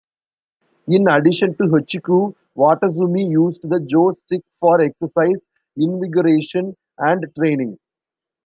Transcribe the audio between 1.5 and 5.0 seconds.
to hocchiku, Watazumi used the Jo stick for